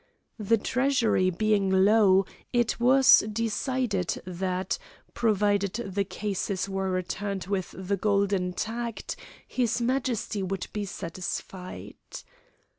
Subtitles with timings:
[0.39, 4.79] The Treasury being low, it was decided that,
[5.13, 9.15] provided the cases were returned with the gold intact,
[9.47, 11.97] his Majesty would be satisfied.